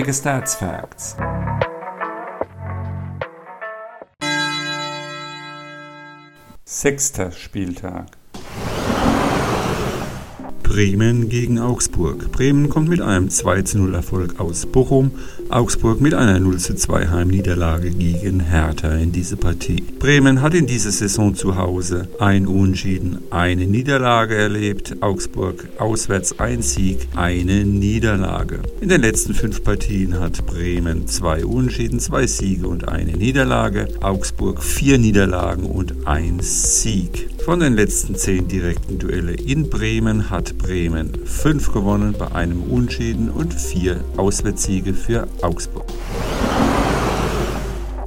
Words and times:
Schalke 0.00 0.14
Stats 0.14 0.54
Facts. 0.54 1.16
Sechster 6.64 7.30
Spieltag. 7.32 8.06
Bremen 10.62 11.28
gegen 11.28 11.58
Augsburg. 11.58 12.32
Bremen 12.32 12.70
kommt 12.70 12.88
mit 12.88 13.02
einem 13.02 13.28
2-0 13.28 13.92
Erfolg 13.92 14.40
aus 14.40 14.64
Bochum, 14.64 15.10
Augsburg 15.50 16.00
mit 16.00 16.14
einer 16.14 16.38
0-2 16.38 17.10
Heimniederlage 17.10 17.90
gegen 17.90 18.38
Hertha 18.38 18.94
in 18.94 19.10
diese 19.10 19.36
Partie. 19.36 19.82
Bremen 19.98 20.42
hat 20.42 20.54
in 20.54 20.68
dieser 20.68 20.92
Saison 20.92 21.34
zu 21.34 21.56
Hause 21.56 22.06
ein 22.20 22.46
Unentschieden, 22.46 23.18
eine 23.30 23.66
Niederlage 23.66 24.36
erlebt, 24.36 25.02
Augsburg 25.02 25.68
auswärts 25.78 26.38
ein 26.38 26.62
Sieg, 26.62 27.08
eine 27.16 27.64
Niederlage. 27.64 28.60
In 28.80 28.88
den 28.88 29.00
letzten 29.00 29.34
fünf 29.34 29.64
Partien 29.64 30.20
hat 30.20 30.46
Bremen 30.46 31.08
zwei 31.08 31.44
Unentschieden, 31.44 31.98
zwei 31.98 32.28
Siege 32.28 32.68
und 32.68 32.88
eine 32.88 33.16
Niederlage, 33.16 33.88
Augsburg 34.02 34.62
vier 34.62 34.98
Niederlagen 34.98 35.64
und 35.64 36.06
ein 36.06 36.38
Sieg. 36.40 37.28
Von 37.44 37.60
den 37.60 37.74
letzten 37.74 38.14
zehn 38.16 38.48
direkten 38.48 38.98
Duelle 38.98 39.32
in 39.32 39.70
Bremen 39.70 40.28
hat 40.28 40.58
Bremen 40.58 41.10
fünf 41.24 41.72
gewonnen 41.72 42.14
bei 42.16 42.30
einem 42.32 42.62
Unschieden 42.62 43.30
und 43.30 43.54
vier 43.54 44.04
Auswärtssiege 44.18 44.92
für 44.92 45.26
Augsburg. 45.40 45.86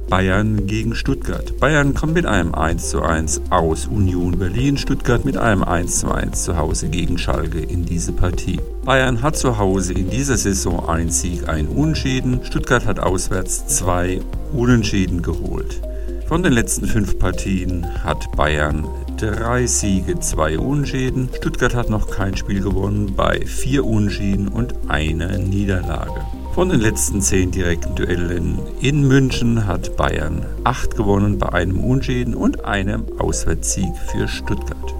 Bayern 0.08 0.68
gegen 0.68 0.94
Stuttgart. 0.94 1.58
Bayern 1.58 1.94
kommt 1.94 2.14
mit 2.14 2.26
einem 2.26 2.54
1:1 2.54 3.40
aus 3.50 3.86
Union 3.88 4.38
Berlin, 4.38 4.78
Stuttgart 4.78 5.24
mit 5.24 5.36
einem 5.36 5.64
1:1 5.64 6.44
zu 6.44 6.56
Hause 6.56 6.88
gegen 6.88 7.18
Schalke 7.18 7.58
in 7.58 7.84
diese 7.84 8.12
Partie. 8.12 8.60
Bayern 8.84 9.20
hat 9.20 9.36
zu 9.36 9.58
Hause 9.58 9.94
in 9.94 10.10
dieser 10.10 10.36
Saison 10.36 10.88
ein 10.88 11.10
Sieg, 11.10 11.48
ein 11.48 11.66
Unentschieden. 11.66 12.40
Stuttgart 12.44 12.86
hat 12.86 13.00
auswärts 13.00 13.66
zwei 13.66 14.20
Unentschieden 14.52 15.22
geholt. 15.22 15.80
Von 16.28 16.42
den 16.42 16.52
letzten 16.52 16.86
fünf 16.86 17.18
Partien 17.18 17.86
hat 18.02 18.30
Bayern 18.36 18.86
drei 19.16 19.66
Siege, 19.66 20.18
zwei 20.20 20.58
Unschäden. 20.58 21.28
Stuttgart 21.36 21.74
hat 21.74 21.90
noch 21.90 22.10
kein 22.10 22.36
Spiel 22.36 22.60
gewonnen 22.60 23.14
bei 23.16 23.40
vier 23.46 23.84
Unschäden 23.84 24.48
und 24.48 24.74
einer 24.88 25.38
Niederlage. 25.38 26.20
Von 26.54 26.68
den 26.68 26.80
letzten 26.80 27.20
zehn 27.20 27.50
direkten 27.50 27.94
Duellen 27.94 28.58
in 28.80 29.06
München 29.06 29.66
hat 29.66 29.96
Bayern 29.96 30.46
acht 30.64 30.96
gewonnen 30.96 31.38
bei 31.38 31.52
einem 31.52 31.80
Unschäden 31.80 32.34
und 32.34 32.64
einem 32.64 33.06
Auswärtssieg 33.18 33.92
für 34.12 34.28
Stuttgart. 34.28 34.94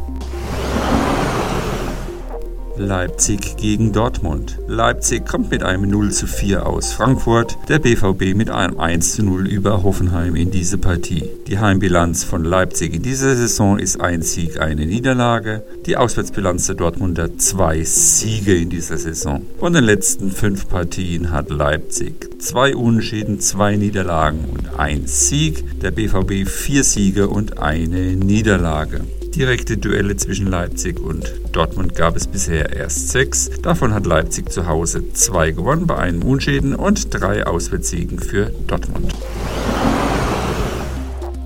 Leipzig 2.77 3.57
gegen 3.57 3.93
Dortmund. 3.93 4.59
Leipzig 4.67 5.27
kommt 5.27 5.51
mit 5.53 5.63
einem 5.63 5.89
0 5.89 6.11
zu 6.11 6.27
4 6.27 6.67
aus 6.67 6.93
Frankfurt, 6.93 7.57
der 7.69 7.79
BVB 7.79 8.35
mit 8.35 8.51
einem 8.51 8.81
1 8.81 9.15
zu 9.15 9.23
0 9.23 9.47
über 9.47 9.85
Hoffenheim 9.85 10.35
in 10.35 10.51
diese 10.51 10.77
Partie. 10.79 11.31
Die 11.47 11.61
Heimbilanz 11.61 12.25
von 12.25 12.43
Leipzig 12.43 12.95
in 12.95 13.03
dieser 13.03 13.37
Saison 13.37 13.79
ist 13.79 14.01
ein 14.01 14.23
Sieg, 14.23 14.61
eine 14.61 14.87
Niederlage. 14.87 15.63
Die 15.87 15.97
Auswärtsbilanz 15.97 16.67
der 16.67 16.75
Dortmunder 16.75 17.39
zwei 17.39 17.85
Siege 17.85 18.57
in 18.57 18.71
dieser 18.71 18.99
Saison. 18.99 19.43
Von 19.61 19.73
den 19.73 19.85
letzten 19.85 20.33
fünf 20.33 20.69
Partien 20.69 21.31
hat 21.31 21.51
Leipzig 21.51 22.29
zwei 22.41 22.75
Unentschieden, 22.75 23.39
zwei 23.39 23.77
Niederlagen 23.77 24.47
und 24.53 24.79
ein 24.79 25.07
Sieg. 25.07 25.81
Der 25.81 25.93
BVB 25.93 26.49
vier 26.49 26.83
Siege 26.83 27.29
und 27.29 27.59
eine 27.59 28.17
Niederlage. 28.17 29.03
Direkte 29.35 29.77
Duelle 29.77 30.15
zwischen 30.17 30.47
Leipzig 30.47 31.01
und 31.01 31.33
Dortmund 31.51 31.97
gab 31.97 32.15
es 32.15 32.29
bisher 32.29 32.73
erst 32.73 33.09
sechs. 33.09 33.51
Davon 33.63 33.93
hat 33.93 34.07
Leipzig 34.07 34.53
zu 34.53 34.69
Hause 34.69 35.13
zwei 35.13 35.51
gewonnen 35.51 35.89
bei 35.89 35.97
einem 35.97 36.23
Unschäden 36.23 36.77
und 36.77 37.13
drei 37.13 37.45
Auswärtssiegen 37.45 38.21
für 38.21 38.53
Dortmund. 38.69 39.13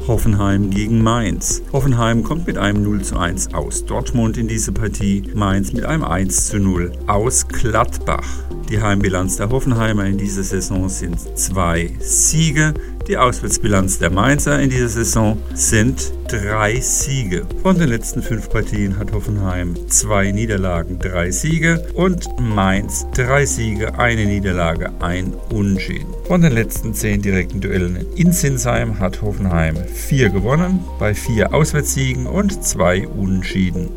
Hoffenheim 0.06 0.68
gegen 0.68 1.02
Mainz. 1.02 1.62
Hoffenheim 1.72 2.24
kommt 2.24 2.46
mit 2.46 2.58
einem 2.58 2.82
0 2.82 3.02
zu 3.02 3.18
1 3.18 3.54
aus 3.54 3.86
Dortmund 3.86 4.36
in 4.36 4.48
diese 4.48 4.72
Partie, 4.72 5.22
Mainz 5.34 5.72
mit 5.72 5.84
einem 5.84 6.04
1 6.04 6.48
zu 6.48 6.58
0 6.58 6.92
aus 7.06 7.48
Gladbach. 7.48 8.26
Die 8.68 8.82
Heimbilanz 8.82 9.36
der 9.36 9.48
Hoffenheimer 9.48 10.04
in 10.04 10.18
dieser 10.18 10.42
Saison 10.42 10.90
sind 10.90 11.18
zwei 11.38 11.94
Siege. 12.00 12.74
Die 13.08 13.16
Auswärtsbilanz 13.16 13.98
der 13.98 14.10
Mainzer 14.10 14.60
in 14.60 14.68
dieser 14.68 14.90
Saison 14.90 15.38
sind 15.54 16.12
drei 16.28 16.78
Siege. 16.78 17.46
Von 17.62 17.78
den 17.78 17.88
letzten 17.88 18.22
fünf 18.22 18.50
Partien 18.50 18.98
hat 18.98 19.12
Hoffenheim 19.12 19.74
zwei 19.88 20.30
Niederlagen, 20.30 20.98
drei 20.98 21.30
Siege 21.30 21.86
und 21.94 22.28
Mainz 22.38 23.06
drei 23.14 23.46
Siege, 23.46 23.98
eine 23.98 24.26
Niederlage, 24.26 24.92
ein 25.00 25.32
Unentschieden. 25.48 26.12
Von 26.26 26.42
den 26.42 26.52
letzten 26.52 26.92
zehn 26.92 27.22
direkten 27.22 27.62
Duellen 27.62 28.04
in 28.14 28.32
Sinsheim 28.32 28.98
hat 28.98 29.22
Hoffenheim 29.22 29.76
vier 29.86 30.28
gewonnen, 30.28 30.84
bei 30.98 31.14
vier 31.14 31.54
Auswärtssiegen 31.54 32.26
und 32.26 32.62
zwei 32.62 33.08
Unentschieden. 33.08 33.88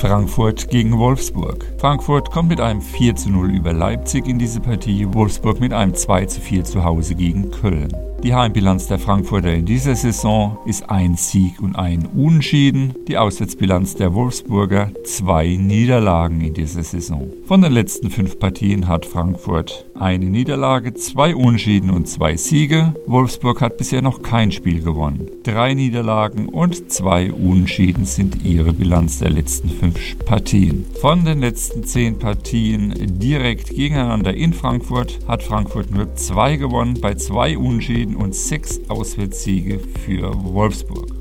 Frankfurt 0.00 0.68
gegen 0.68 0.98
Wolfsburg. 0.98 1.64
Frankfurt 1.78 2.30
kommt 2.30 2.50
mit 2.50 2.60
einem 2.60 2.82
4 2.82 3.16
zu 3.16 3.30
0 3.30 3.50
über 3.50 3.72
Leipzig 3.72 4.26
in 4.26 4.38
diese 4.38 4.60
Partie, 4.60 5.06
Wolfsburg 5.14 5.58
mit 5.58 5.72
einem 5.72 5.94
2 5.94 6.26
zu 6.26 6.40
4 6.42 6.64
zu 6.64 6.84
Hause 6.84 7.14
gegen 7.14 7.50
Köln. 7.50 7.88
Die 8.26 8.34
Heimbilanz 8.34 8.88
der 8.88 8.98
Frankfurter 8.98 9.54
in 9.54 9.66
dieser 9.66 9.94
Saison 9.94 10.58
ist 10.66 10.90
ein 10.90 11.14
Sieg 11.14 11.62
und 11.62 11.76
ein 11.76 12.06
Unentschieden. 12.06 12.92
Die 13.06 13.18
Auswärtsbilanz 13.18 13.94
der 13.94 14.14
Wolfsburger 14.14 14.90
zwei 15.04 15.54
Niederlagen 15.54 16.40
in 16.40 16.52
dieser 16.52 16.82
Saison. 16.82 17.30
Von 17.44 17.62
den 17.62 17.70
letzten 17.70 18.10
fünf 18.10 18.40
Partien 18.40 18.88
hat 18.88 19.06
Frankfurt 19.06 19.86
eine 19.94 20.24
Niederlage, 20.24 20.92
zwei 20.94 21.36
Unentschieden 21.36 21.90
und 21.90 22.08
zwei 22.08 22.36
Siege. 22.36 22.94
Wolfsburg 23.06 23.60
hat 23.60 23.76
bisher 23.76 24.02
noch 24.02 24.22
kein 24.22 24.50
Spiel 24.50 24.82
gewonnen. 24.82 25.30
Drei 25.44 25.74
Niederlagen 25.74 26.48
und 26.48 26.90
zwei 26.90 27.30
Unentschieden 27.32 28.06
sind 28.06 28.44
ihre 28.44 28.72
Bilanz 28.72 29.20
der 29.20 29.30
letzten 29.30 29.68
fünf 29.68 30.18
Partien. 30.24 30.84
Von 31.00 31.24
den 31.24 31.38
letzten 31.38 31.84
zehn 31.84 32.18
Partien 32.18 32.92
direkt 33.20 33.70
gegeneinander 33.70 34.34
in 34.34 34.52
Frankfurt 34.52 35.20
hat 35.28 35.44
Frankfurt 35.44 35.92
nur 35.92 36.16
zwei 36.16 36.56
gewonnen 36.56 36.98
bei 37.00 37.14
zwei 37.14 37.56
Unentschieden 37.56 38.15
und 38.16 38.34
sechs 38.34 38.80
Auswärtssiege 38.88 39.78
für 40.04 40.32
Wolfsburg. 40.44 41.15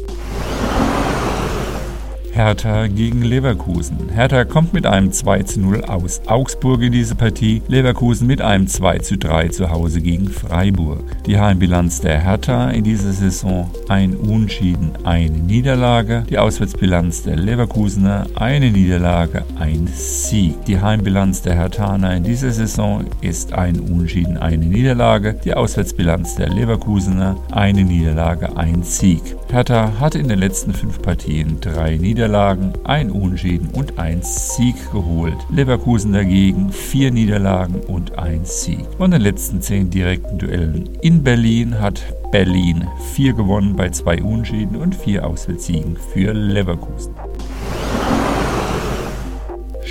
Hertha 2.35 2.87
gegen 2.87 3.21
Leverkusen. 3.21 4.09
Hertha 4.13 4.43
kommt 4.43 4.73
mit 4.73 4.85
einem 4.85 5.13
2 5.13 5.43
zu 5.43 5.61
0 5.61 5.85
aus 5.85 6.19
Augsburg 6.25 6.81
in 6.81 6.91
diese 6.91 7.15
Partie, 7.15 7.61
Leverkusen 7.69 8.27
mit 8.27 8.41
einem 8.41 8.67
2 8.67 8.97
zu 8.97 9.17
3 9.17 9.47
zu 9.47 9.69
Hause 9.69 10.01
gegen 10.01 10.27
Freiburg. 10.27 10.99
Die 11.25 11.39
Heimbilanz 11.39 12.01
der 12.01 12.19
Hertha 12.19 12.71
in 12.71 12.83
dieser 12.83 13.13
Saison 13.13 13.71
ein 13.87 14.17
Unschieden, 14.17 14.91
eine 15.05 15.37
Niederlage. 15.37 16.25
Die 16.29 16.37
Auswärtsbilanz 16.37 17.23
der 17.23 17.37
Leverkusener 17.37 18.27
eine 18.35 18.69
Niederlage, 18.69 19.45
ein 19.57 19.87
Sieg. 19.87 20.65
Die 20.65 20.81
Heimbilanz 20.81 21.41
der 21.41 21.55
Herthaner 21.55 22.17
in 22.17 22.25
dieser 22.25 22.51
Saison 22.51 23.05
ist 23.21 23.53
ein 23.53 23.79
Unschieden, 23.79 24.37
eine 24.37 24.65
Niederlage. 24.65 25.39
Die 25.45 25.53
Auswärtsbilanz 25.53 26.35
der 26.35 26.49
Leverkusener 26.49 27.37
eine 27.51 27.85
Niederlage, 27.85 28.57
ein 28.57 28.83
Sieg. 28.83 29.21
Hertha 29.49 29.93
hat 30.01 30.15
in 30.15 30.27
den 30.27 30.39
letzten 30.39 30.73
fünf 30.73 31.01
Partien 31.01 31.61
drei 31.61 31.95
Niederlagen 31.95 32.24
Niederlagen, 32.25 32.73
ein 32.85 33.11
Unentschieden 33.11 33.69
und 33.73 33.99
ein 33.99 34.23
Sieg 34.23 34.75
geholt. 34.91 35.37
Leverkusen 35.51 36.11
dagegen 36.11 36.71
vier 36.71 37.11
Niederlagen 37.11 37.81
und 37.81 38.17
ein 38.17 38.45
Sieg. 38.45 38.83
Von 38.97 39.11
den 39.11 39.21
letzten 39.21 39.61
zehn 39.61 39.91
direkten 39.91 40.39
Duellen 40.39 40.89
in 41.01 41.21
Berlin 41.21 41.79
hat 41.79 42.01
Berlin 42.31 42.87
vier 43.13 43.33
gewonnen 43.33 43.75
bei 43.75 43.89
zwei 43.91 44.23
Unentschieden 44.23 44.75
und 44.75 44.95
vier 44.95 45.23
Auswärtssiegen 45.23 45.97
für 45.97 46.33
Leverkusen. 46.33 47.13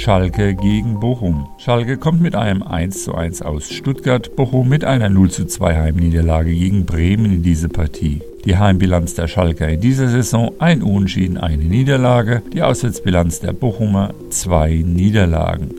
Schalke 0.04 0.54
gegen 0.54 1.00
Bochum. 1.00 1.48
Schalke 1.56 1.96
kommt 1.96 2.20
mit 2.20 2.34
einem 2.34 2.62
1:1 2.62 3.40
aus 3.40 3.70
Stuttgart, 3.72 4.36
Bochum 4.36 4.68
mit 4.68 4.84
einer 4.84 5.08
0:2 5.08 5.80
Heimniederlage 5.80 6.52
gegen 6.54 6.84
Bremen 6.84 7.24
in 7.24 7.42
diese 7.42 7.70
Partie. 7.70 8.20
Die 8.44 8.58
Heimbilanz 8.58 9.14
der 9.14 9.28
Schalker 9.28 9.66
in 9.66 9.80
dieser 9.80 10.08
Saison 10.08 10.52
ein 10.58 10.82
Unentschieden, 10.82 11.38
eine 11.38 11.64
Niederlage. 11.64 12.42
Die 12.52 12.60
Auswärtsbilanz 12.60 13.40
der 13.40 13.54
Bochumer 13.54 14.12
zwei 14.28 14.84
Niederlagen. 14.84 15.70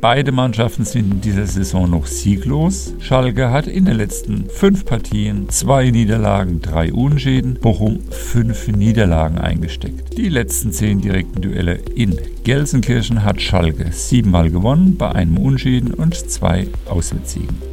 Beide 0.00 0.32
Mannschaften 0.32 0.86
sind 0.86 1.12
in 1.12 1.20
dieser 1.20 1.46
Saison 1.46 1.90
noch 1.90 2.06
sieglos. 2.06 2.94
Schalke 3.00 3.50
hat 3.50 3.66
in 3.66 3.84
den 3.84 3.96
letzten 3.96 4.48
fünf 4.48 4.86
Partien 4.86 5.50
zwei 5.50 5.90
Niederlagen, 5.90 6.62
drei 6.62 6.90
Unschäden, 6.90 7.58
Bochum 7.60 8.00
fünf 8.10 8.68
Niederlagen 8.68 9.36
eingesteckt. 9.36 10.16
Die 10.16 10.30
letzten 10.30 10.72
zehn 10.72 11.02
direkten 11.02 11.42
Duelle 11.42 11.74
in 11.94 12.18
Gelsenkirchen 12.44 13.24
hat 13.24 13.42
Schalke 13.42 13.92
siebenmal 13.92 14.50
gewonnen, 14.50 14.96
bei 14.96 15.12
einem 15.12 15.36
Unschäden 15.36 15.92
und 15.92 16.14
zwei 16.14 16.68
Auswärtssiegen. 16.86 17.69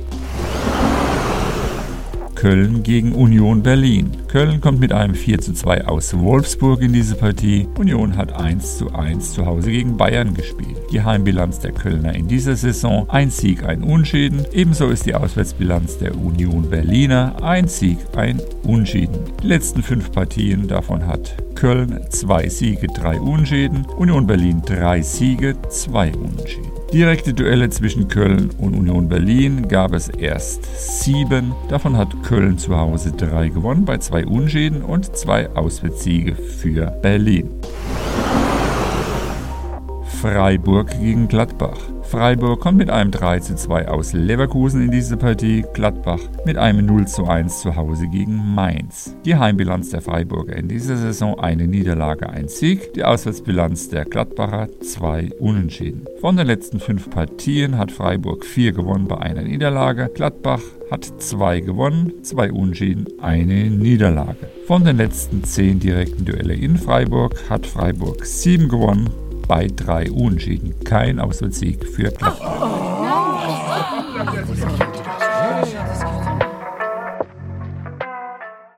Köln 2.37 2.83
gegen 2.83 3.13
Union 3.13 3.63
Berlin. 3.63 4.11
Köln 4.27 4.61
kommt 4.61 4.79
mit 4.79 4.93
einem 4.93 5.15
4 5.15 5.39
zu 5.39 5.53
2 5.53 5.87
aus 5.87 6.15
Wolfsburg 6.15 6.83
in 6.83 6.93
diese 6.93 7.15
Partie. 7.15 7.67
Union 7.79 8.15
hat 8.15 8.31
1 8.31 8.77
zu 8.77 8.93
1 8.93 9.33
zu 9.33 9.47
Hause 9.47 9.71
gegen 9.71 9.97
Bayern 9.97 10.35
gespielt. 10.35 10.77
Die 10.91 11.01
Heimbilanz 11.01 11.59
der 11.61 11.71
Kölner 11.71 12.13
in 12.13 12.27
dieser 12.27 12.55
Saison 12.55 13.09
ein 13.09 13.31
Sieg, 13.31 13.63
ein 13.63 13.81
Unschieden. 13.81 14.45
Ebenso 14.51 14.89
ist 14.89 15.07
die 15.07 15.15
Auswärtsbilanz 15.15 15.97
der 15.97 16.15
Union 16.15 16.69
Berliner 16.69 17.41
ein 17.41 17.67
Sieg, 17.67 17.97
ein 18.15 18.39
Unschieden. 18.61 19.17
Die 19.41 19.47
letzten 19.47 19.81
fünf 19.81 20.11
Partien 20.11 20.67
davon 20.67 21.07
hat 21.07 21.35
Köln 21.55 22.01
zwei 22.11 22.47
Siege, 22.49 22.85
drei 22.85 23.19
Unschäden, 23.19 23.83
Union 23.97 24.27
Berlin 24.27 24.61
drei 24.63 25.01
Siege, 25.01 25.55
zwei 25.69 26.11
Unschäden. 26.11 26.76
Direkte 26.93 27.33
Duelle 27.33 27.69
zwischen 27.69 28.07
Köln 28.07 28.49
und 28.59 28.73
Union 28.73 29.09
Berlin 29.09 29.67
gab 29.67 29.93
es 29.93 30.07
erst 30.07 31.03
sieben. 31.03 31.53
Davon 31.67 31.97
hat 31.97 32.07
Köln 32.23 32.57
zu 32.57 32.77
Hause 32.77 33.11
drei 33.11 33.49
gewonnen 33.49 33.83
bei 33.83 33.97
zwei 33.97 34.25
Unschäden 34.25 34.81
und 34.81 35.17
zwei 35.17 35.49
Auswärtssiege 35.49 36.33
für 36.35 36.85
Berlin. 37.01 37.49
Freiburg 40.21 40.89
gegen 41.01 41.27
Gladbach. 41.27 41.77
Freiburg 42.09 42.61
kommt 42.61 42.77
mit 42.77 42.89
einem 42.89 43.11
3 43.11 43.41
zu 43.41 43.55
2 43.55 43.89
aus 43.89 44.13
Leverkusen 44.13 44.81
in 44.81 44.91
diese 44.91 45.17
Partie, 45.17 45.65
Gladbach 45.73 46.21
mit 46.45 46.57
einem 46.57 46.85
0 46.85 47.05
zu 47.05 47.25
1 47.25 47.59
zu 47.59 47.75
Hause 47.75 48.07
gegen 48.07 48.55
Mainz. 48.55 49.13
Die 49.25 49.35
Heimbilanz 49.35 49.89
der 49.89 50.01
Freiburger 50.01 50.55
in 50.55 50.69
dieser 50.69 50.95
Saison 50.95 51.37
eine 51.37 51.67
Niederlage, 51.67 52.29
ein 52.29 52.47
Sieg, 52.47 52.93
die 52.93 53.03
Auswärtsbilanz 53.03 53.89
der 53.89 54.05
Gladbacher 54.05 54.69
zwei 54.79 55.29
Unentschieden. 55.39 56.05
Von 56.21 56.37
den 56.37 56.47
letzten 56.47 56.79
fünf 56.79 57.09
Partien 57.09 57.77
hat 57.77 57.91
Freiburg 57.91 58.45
vier 58.45 58.71
gewonnen 58.71 59.09
bei 59.09 59.17
einer 59.17 59.41
Niederlage, 59.41 60.09
Gladbach 60.13 60.61
hat 60.89 61.03
zwei 61.17 61.59
gewonnen, 61.59 62.13
zwei 62.23 62.53
Unentschieden, 62.53 63.05
eine 63.21 63.69
Niederlage. 63.69 64.49
Von 64.65 64.85
den 64.85 64.95
letzten 64.95 65.43
zehn 65.43 65.81
direkten 65.81 66.23
Duelle 66.23 66.53
in 66.53 66.77
Freiburg 66.77 67.49
hat 67.49 67.67
Freiburg 67.67 68.25
sieben 68.25 68.69
gewonnen, 68.69 69.09
bei 69.47 69.67
drei 69.67 70.11
Unentschieden. 70.11 70.75
Kein 70.83 71.19
Auswärtssieg 71.19 71.85
für 71.85 72.11
Gladbach. 72.11 72.37